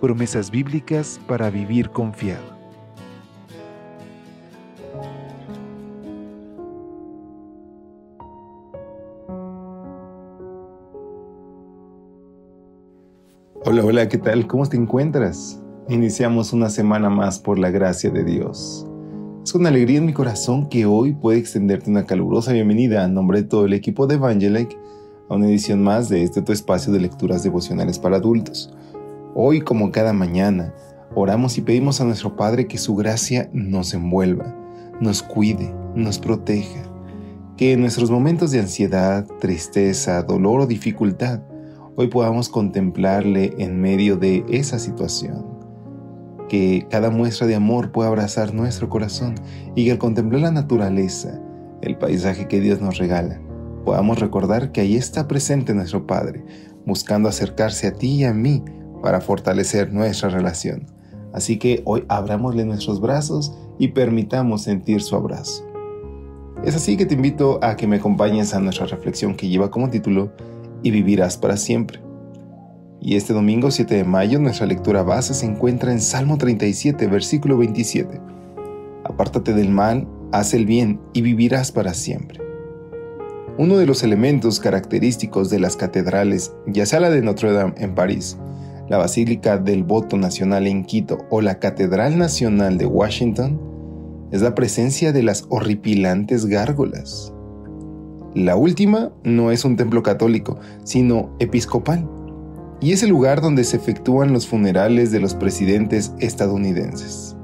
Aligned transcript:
Promesas 0.00 0.52
bíblicas 0.52 1.18
para 1.26 1.50
vivir 1.50 1.90
confiado. 1.90 2.56
Hola, 13.64 13.84
hola, 13.84 14.08
¿qué 14.08 14.18
tal? 14.18 14.46
¿Cómo 14.46 14.66
te 14.68 14.76
encuentras? 14.76 15.60
Iniciamos 15.88 16.52
una 16.52 16.70
semana 16.70 17.10
más 17.10 17.40
por 17.40 17.58
la 17.58 17.70
gracia 17.70 18.08
de 18.10 18.22
Dios. 18.22 18.86
Es 19.42 19.52
con 19.52 19.66
alegría 19.66 19.98
en 19.98 20.06
mi 20.06 20.12
corazón 20.12 20.68
que 20.68 20.86
hoy 20.86 21.12
puede 21.12 21.38
extenderte 21.38 21.90
una 21.90 22.06
calurosa 22.06 22.52
bienvenida 22.52 23.02
a 23.02 23.08
nombre 23.08 23.42
de 23.42 23.48
todo 23.48 23.66
el 23.66 23.72
equipo 23.72 24.06
de 24.06 24.14
Evangelic 24.14 24.78
a 25.28 25.34
una 25.34 25.48
edición 25.48 25.82
más 25.82 26.08
de 26.08 26.22
este 26.22 26.40
tu 26.40 26.52
espacio 26.52 26.92
de 26.92 27.00
lecturas 27.00 27.42
devocionales 27.42 27.98
para 27.98 28.18
adultos. 28.18 28.72
Hoy, 29.40 29.60
como 29.60 29.92
cada 29.92 30.12
mañana, 30.12 30.74
oramos 31.14 31.58
y 31.58 31.60
pedimos 31.60 32.00
a 32.00 32.04
nuestro 32.04 32.34
Padre 32.34 32.66
que 32.66 32.76
su 32.76 32.96
gracia 32.96 33.48
nos 33.52 33.94
envuelva, 33.94 34.52
nos 35.00 35.22
cuide, 35.22 35.72
nos 35.94 36.18
proteja, 36.18 36.82
que 37.56 37.72
en 37.72 37.80
nuestros 37.80 38.10
momentos 38.10 38.50
de 38.50 38.58
ansiedad, 38.58 39.28
tristeza, 39.38 40.20
dolor 40.24 40.62
o 40.62 40.66
dificultad, 40.66 41.40
hoy 41.94 42.08
podamos 42.08 42.48
contemplarle 42.48 43.54
en 43.58 43.80
medio 43.80 44.16
de 44.16 44.44
esa 44.48 44.80
situación. 44.80 45.46
Que 46.48 46.88
cada 46.90 47.10
muestra 47.10 47.46
de 47.46 47.54
amor 47.54 47.92
pueda 47.92 48.08
abrazar 48.08 48.52
nuestro 48.52 48.88
corazón 48.88 49.36
y 49.76 49.84
que 49.84 49.92
al 49.92 49.98
contemplar 49.98 50.42
la 50.42 50.50
naturaleza, 50.50 51.40
el 51.80 51.96
paisaje 51.96 52.48
que 52.48 52.58
Dios 52.58 52.80
nos 52.80 52.98
regala, 52.98 53.40
podamos 53.84 54.18
recordar 54.18 54.72
que 54.72 54.80
ahí 54.80 54.96
está 54.96 55.28
presente 55.28 55.74
nuestro 55.74 56.08
Padre, 56.08 56.44
buscando 56.84 57.28
acercarse 57.28 57.86
a 57.86 57.92
ti 57.92 58.16
y 58.16 58.24
a 58.24 58.34
mí 58.34 58.64
para 59.02 59.20
fortalecer 59.20 59.92
nuestra 59.92 60.28
relación. 60.28 60.86
Así 61.32 61.58
que 61.58 61.82
hoy 61.84 62.04
abrámosle 62.08 62.64
nuestros 62.64 63.00
brazos 63.00 63.56
y 63.78 63.88
permitamos 63.88 64.62
sentir 64.62 65.02
su 65.02 65.14
abrazo. 65.16 65.64
Es 66.64 66.74
así 66.74 66.96
que 66.96 67.06
te 67.06 67.14
invito 67.14 67.60
a 67.62 67.76
que 67.76 67.86
me 67.86 67.96
acompañes 67.96 68.52
a 68.54 68.60
nuestra 68.60 68.86
reflexión 68.86 69.36
que 69.36 69.48
lleva 69.48 69.70
como 69.70 69.90
título 69.90 70.32
Y 70.82 70.90
vivirás 70.90 71.36
para 71.36 71.56
siempre. 71.56 72.00
Y 73.00 73.14
este 73.14 73.32
domingo 73.32 73.70
7 73.70 73.94
de 73.94 74.04
mayo 74.04 74.40
nuestra 74.40 74.66
lectura 74.66 75.02
base 75.02 75.34
se 75.34 75.46
encuentra 75.46 75.92
en 75.92 76.00
Salmo 76.00 76.36
37, 76.36 77.06
versículo 77.06 77.56
27. 77.56 78.20
Apártate 79.04 79.54
del 79.54 79.70
mal, 79.70 80.08
haz 80.32 80.52
el 80.52 80.66
bien 80.66 81.00
y 81.12 81.22
vivirás 81.22 81.70
para 81.70 81.94
siempre. 81.94 82.40
Uno 83.56 83.76
de 83.76 83.86
los 83.86 84.02
elementos 84.02 84.58
característicos 84.60 85.50
de 85.50 85.60
las 85.60 85.76
catedrales, 85.76 86.52
ya 86.66 86.86
sea 86.86 87.00
la 87.00 87.10
de 87.10 87.22
Notre 87.22 87.52
Dame 87.52 87.74
en 87.76 87.94
París, 87.94 88.36
la 88.88 88.98
Basílica 88.98 89.58
del 89.58 89.84
Voto 89.84 90.16
Nacional 90.16 90.66
en 90.66 90.84
Quito 90.84 91.18
o 91.30 91.40
la 91.40 91.58
Catedral 91.58 92.18
Nacional 92.18 92.78
de 92.78 92.86
Washington, 92.86 93.60
es 94.32 94.42
la 94.42 94.54
presencia 94.54 95.12
de 95.12 95.22
las 95.22 95.46
horripilantes 95.48 96.46
gárgolas. 96.46 97.32
La 98.34 98.56
última 98.56 99.10
no 99.24 99.50
es 99.50 99.64
un 99.64 99.76
templo 99.76 100.02
católico, 100.02 100.58
sino 100.84 101.34
episcopal 101.38 102.08
y 102.80 102.92
es 102.92 103.02
el 103.02 103.10
lugar 103.10 103.40
donde 103.40 103.64
se 103.64 103.76
efectúan 103.76 104.32
los 104.32 104.46
funerales 104.46 105.10
de 105.10 105.20
los 105.20 105.34
presidentes 105.34 106.12
estadounidenses. 106.20 107.36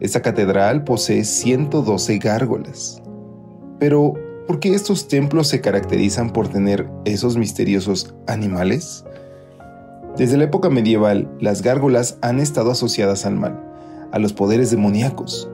Esta 0.00 0.22
catedral 0.22 0.84
posee 0.84 1.24
112 1.24 2.18
gárgolas. 2.18 3.02
Pero, 3.80 4.14
¿por 4.46 4.60
qué 4.60 4.74
estos 4.74 5.08
templos 5.08 5.48
se 5.48 5.60
caracterizan 5.60 6.30
por 6.30 6.48
tener 6.48 6.88
esos 7.04 7.36
misteriosos 7.36 8.14
animales? 8.26 9.04
Desde 10.16 10.36
la 10.36 10.44
época 10.44 10.70
medieval, 10.70 11.28
las 11.40 11.60
gárgolas 11.60 12.18
han 12.22 12.38
estado 12.38 12.70
asociadas 12.70 13.26
al 13.26 13.34
mal, 13.34 13.60
a 14.12 14.20
los 14.20 14.32
poderes 14.32 14.70
demoníacos. 14.70 15.50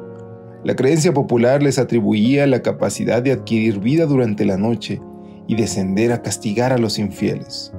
La 0.64 0.76
creencia 0.76 1.14
popular 1.14 1.62
les 1.62 1.78
atribuía 1.78 2.46
la 2.46 2.60
capacidad 2.60 3.22
de 3.22 3.32
adquirir 3.32 3.78
vida 3.78 4.04
durante 4.04 4.44
la 4.44 4.58
noche 4.58 5.00
y 5.46 5.56
descender 5.56 6.12
a 6.12 6.20
castigar 6.20 6.74
a 6.74 6.78
los 6.78 6.98
infieles. 6.98 7.72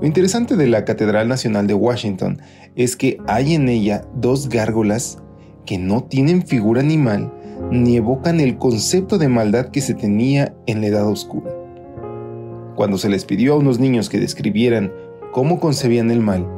Lo 0.00 0.06
interesante 0.06 0.56
de 0.56 0.66
la 0.66 0.86
Catedral 0.86 1.28
Nacional 1.28 1.66
de 1.66 1.74
Washington 1.74 2.40
es 2.74 2.96
que 2.96 3.18
hay 3.26 3.54
en 3.54 3.68
ella 3.68 4.06
dos 4.14 4.48
gárgolas 4.48 5.18
que 5.66 5.76
no 5.76 6.04
tienen 6.04 6.46
figura 6.46 6.80
animal 6.80 7.30
ni 7.70 7.96
evocan 7.96 8.40
el 8.40 8.56
concepto 8.56 9.18
de 9.18 9.28
maldad 9.28 9.66
que 9.66 9.82
se 9.82 9.92
tenía 9.92 10.54
en 10.66 10.80
la 10.80 10.86
Edad 10.86 11.06
Oscura. 11.06 11.52
Cuando 12.76 12.96
se 12.96 13.10
les 13.10 13.26
pidió 13.26 13.54
a 13.54 13.56
unos 13.56 13.78
niños 13.78 14.08
que 14.08 14.20
describieran 14.20 14.92
cómo 15.36 15.60
concebían 15.60 16.10
el 16.10 16.20
mal, 16.20 16.48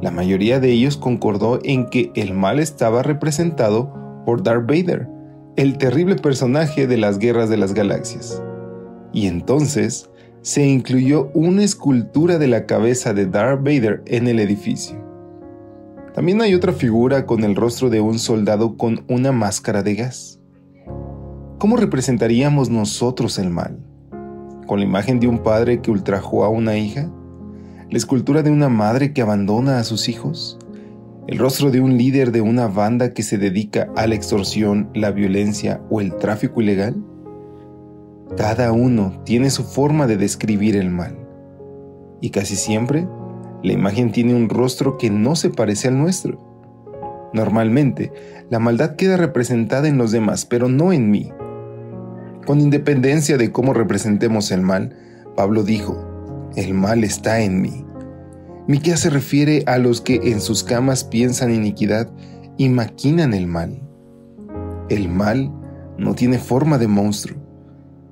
la 0.00 0.10
mayoría 0.10 0.60
de 0.60 0.70
ellos 0.70 0.96
concordó 0.96 1.58
en 1.62 1.90
que 1.90 2.10
el 2.14 2.32
mal 2.32 2.58
estaba 2.58 3.02
representado 3.02 3.92
por 4.24 4.42
Darth 4.42 4.66
Vader, 4.66 5.06
el 5.56 5.76
terrible 5.76 6.16
personaje 6.16 6.86
de 6.86 6.96
las 6.96 7.18
guerras 7.18 7.50
de 7.50 7.58
las 7.58 7.74
galaxias. 7.74 8.42
Y 9.12 9.26
entonces 9.26 10.08
se 10.40 10.66
incluyó 10.66 11.30
una 11.34 11.62
escultura 11.62 12.38
de 12.38 12.46
la 12.46 12.64
cabeza 12.64 13.12
de 13.12 13.26
Darth 13.26 13.62
Vader 13.62 14.02
en 14.06 14.26
el 14.26 14.40
edificio. 14.40 14.96
También 16.14 16.40
hay 16.40 16.54
otra 16.54 16.72
figura 16.72 17.26
con 17.26 17.44
el 17.44 17.54
rostro 17.54 17.90
de 17.90 18.00
un 18.00 18.18
soldado 18.18 18.78
con 18.78 19.04
una 19.10 19.32
máscara 19.32 19.82
de 19.82 19.96
gas. 19.96 20.40
¿Cómo 21.58 21.76
representaríamos 21.76 22.70
nosotros 22.70 23.38
el 23.38 23.50
mal? 23.50 23.78
¿Con 24.66 24.78
la 24.78 24.86
imagen 24.86 25.20
de 25.20 25.28
un 25.28 25.40
padre 25.40 25.82
que 25.82 25.90
ultrajó 25.90 26.46
a 26.46 26.48
una 26.48 26.78
hija? 26.78 27.12
¿La 27.90 27.96
escultura 27.96 28.42
de 28.42 28.50
una 28.50 28.68
madre 28.68 29.14
que 29.14 29.22
abandona 29.22 29.78
a 29.78 29.84
sus 29.84 30.10
hijos? 30.10 30.58
¿El 31.26 31.38
rostro 31.38 31.70
de 31.70 31.80
un 31.80 31.96
líder 31.96 32.32
de 32.32 32.42
una 32.42 32.66
banda 32.66 33.14
que 33.14 33.22
se 33.22 33.38
dedica 33.38 33.88
a 33.96 34.06
la 34.06 34.14
extorsión, 34.14 34.90
la 34.92 35.10
violencia 35.10 35.80
o 35.88 36.02
el 36.02 36.14
tráfico 36.16 36.60
ilegal? 36.60 37.02
Cada 38.36 38.72
uno 38.72 39.22
tiene 39.24 39.48
su 39.48 39.64
forma 39.64 40.06
de 40.06 40.18
describir 40.18 40.76
el 40.76 40.90
mal. 40.90 41.16
Y 42.20 42.28
casi 42.28 42.56
siempre, 42.56 43.08
la 43.62 43.72
imagen 43.72 44.12
tiene 44.12 44.34
un 44.34 44.50
rostro 44.50 44.98
que 44.98 45.08
no 45.08 45.34
se 45.34 45.48
parece 45.48 45.88
al 45.88 45.96
nuestro. 45.96 46.38
Normalmente, 47.32 48.12
la 48.50 48.58
maldad 48.58 48.96
queda 48.96 49.16
representada 49.16 49.88
en 49.88 49.96
los 49.96 50.12
demás, 50.12 50.44
pero 50.44 50.68
no 50.68 50.92
en 50.92 51.10
mí. 51.10 51.32
Con 52.44 52.60
independencia 52.60 53.38
de 53.38 53.50
cómo 53.50 53.72
representemos 53.72 54.50
el 54.50 54.60
mal, 54.60 54.94
Pablo 55.34 55.62
dijo, 55.62 56.07
el 56.56 56.74
mal 56.74 57.04
está 57.04 57.40
en 57.40 57.60
mí. 57.60 57.84
Miquea 58.66 58.96
se 58.96 59.10
refiere 59.10 59.62
a 59.66 59.78
los 59.78 60.00
que 60.00 60.16
en 60.24 60.40
sus 60.40 60.62
camas 60.62 61.04
piensan 61.04 61.54
iniquidad 61.54 62.10
y 62.58 62.68
maquinan 62.68 63.32
el 63.32 63.46
mal. 63.46 63.80
El 64.90 65.08
mal 65.08 65.50
no 65.96 66.14
tiene 66.14 66.38
forma 66.38 66.76
de 66.76 66.86
monstruo, 66.86 67.38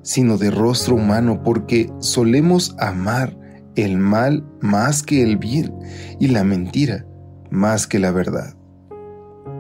sino 0.02 0.38
de 0.38 0.50
rostro 0.50 0.94
humano, 0.94 1.42
porque 1.42 1.92
solemos 1.98 2.74
amar 2.78 3.36
el 3.74 3.98
mal 3.98 4.44
más 4.60 5.02
que 5.02 5.22
el 5.22 5.36
bien 5.36 5.74
y 6.18 6.28
la 6.28 6.42
mentira 6.42 7.06
más 7.50 7.86
que 7.86 7.98
la 7.98 8.10
verdad. 8.10 8.54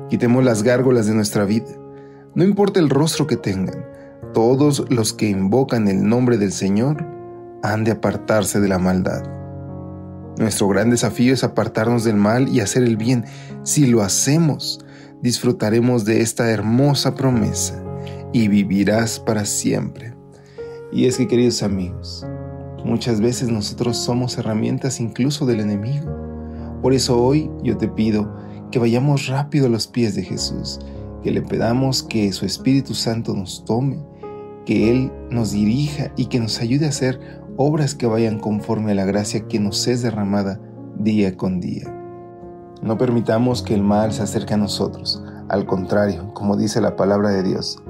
Quitemos 0.08 0.44
las 0.44 0.62
gárgolas 0.62 1.06
de 1.06 1.14
nuestra 1.14 1.44
vida. 1.44 1.66
No 2.34 2.44
importa 2.44 2.80
el 2.80 2.90
rostro 2.90 3.26
que 3.26 3.36
tengan, 3.36 3.84
todos 4.32 4.84
los 4.88 5.12
que 5.12 5.28
invocan 5.28 5.88
el 5.88 6.06
nombre 6.08 6.38
del 6.38 6.52
Señor 6.52 7.15
han 7.72 7.84
de 7.84 7.92
apartarse 7.92 8.60
de 8.60 8.68
la 8.68 8.78
maldad. 8.78 9.22
Nuestro 10.38 10.68
gran 10.68 10.90
desafío 10.90 11.32
es 11.32 11.44
apartarnos 11.44 12.04
del 12.04 12.16
mal 12.16 12.48
y 12.48 12.60
hacer 12.60 12.82
el 12.82 12.96
bien. 12.96 13.24
Si 13.62 13.86
lo 13.86 14.02
hacemos, 14.02 14.80
disfrutaremos 15.22 16.04
de 16.04 16.20
esta 16.20 16.50
hermosa 16.50 17.14
promesa 17.14 17.82
y 18.32 18.48
vivirás 18.48 19.18
para 19.18 19.46
siempre. 19.46 20.14
Y 20.92 21.06
es 21.06 21.16
que, 21.16 21.26
queridos 21.26 21.62
amigos, 21.62 22.26
muchas 22.84 23.20
veces 23.20 23.48
nosotros 23.48 23.96
somos 23.96 24.36
herramientas 24.36 25.00
incluso 25.00 25.46
del 25.46 25.60
enemigo. 25.60 26.06
Por 26.82 26.92
eso 26.92 27.20
hoy 27.20 27.50
yo 27.62 27.76
te 27.78 27.88
pido 27.88 28.36
que 28.70 28.78
vayamos 28.78 29.28
rápido 29.28 29.66
a 29.66 29.70
los 29.70 29.86
pies 29.86 30.14
de 30.14 30.22
Jesús, 30.22 30.78
que 31.22 31.30
le 31.30 31.40
pedamos 31.40 32.02
que 32.02 32.30
su 32.32 32.44
Espíritu 32.44 32.94
Santo 32.94 33.34
nos 33.34 33.64
tome, 33.64 33.98
que 34.66 34.90
Él 34.90 35.10
nos 35.30 35.52
dirija 35.52 36.12
y 36.16 36.26
que 36.26 36.38
nos 36.40 36.60
ayude 36.60 36.86
a 36.86 36.90
hacer 36.90 37.18
obras 37.56 37.94
que 37.94 38.06
vayan 38.06 38.38
conforme 38.38 38.92
a 38.92 38.94
la 38.94 39.04
gracia 39.04 39.48
que 39.48 39.58
nos 39.58 39.86
es 39.86 40.02
derramada 40.02 40.60
día 40.98 41.36
con 41.36 41.60
día. 41.60 41.92
No 42.82 42.98
permitamos 42.98 43.62
que 43.62 43.74
el 43.74 43.82
mal 43.82 44.12
se 44.12 44.22
acerque 44.22 44.54
a 44.54 44.58
nosotros. 44.58 45.22
Al 45.48 45.66
contrario, 45.66 46.32
como 46.34 46.56
dice 46.56 46.80
la 46.80 46.96
palabra 46.96 47.30
de 47.30 47.42
Dios, 47.42 47.82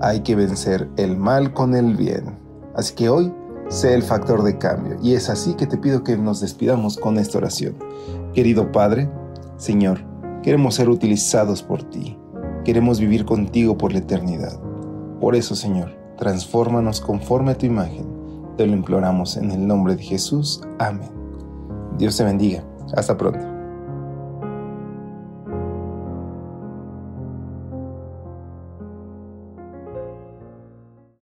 hay 0.00 0.20
que 0.20 0.34
vencer 0.34 0.88
el 0.96 1.16
mal 1.16 1.52
con 1.52 1.74
el 1.74 1.96
bien. 1.96 2.38
Así 2.74 2.94
que 2.94 3.08
hoy 3.08 3.32
sé 3.68 3.94
el 3.94 4.02
factor 4.02 4.42
de 4.42 4.58
cambio. 4.58 4.96
Y 5.02 5.14
es 5.14 5.28
así 5.28 5.54
que 5.54 5.66
te 5.66 5.76
pido 5.76 6.02
que 6.02 6.16
nos 6.16 6.40
despidamos 6.40 6.96
con 6.96 7.18
esta 7.18 7.38
oración. 7.38 7.76
Querido 8.32 8.72
Padre, 8.72 9.10
Señor, 9.56 10.00
queremos 10.42 10.76
ser 10.76 10.88
utilizados 10.88 11.62
por 11.62 11.82
ti. 11.82 12.18
Queremos 12.64 12.98
vivir 12.98 13.26
contigo 13.26 13.76
por 13.76 13.92
la 13.92 13.98
eternidad. 13.98 14.58
Por 15.20 15.36
eso, 15.36 15.54
Señor, 15.54 15.94
transfórmanos 16.16 17.00
conforme 17.00 17.52
a 17.52 17.58
tu 17.58 17.66
imagen. 17.66 18.13
Te 18.56 18.66
lo 18.66 18.72
imploramos 18.72 19.36
en 19.36 19.50
el 19.50 19.66
nombre 19.66 19.96
de 19.96 20.02
Jesús. 20.02 20.60
Amén. 20.78 21.10
Dios 21.98 22.16
te 22.16 22.24
bendiga. 22.24 22.62
Hasta 22.96 23.16
pronto. 23.16 23.53